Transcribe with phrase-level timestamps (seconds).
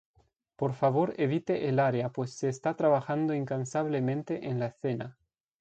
[0.55, 5.19] Por favor evite el área pues se está trabajando incansablemente en la escena".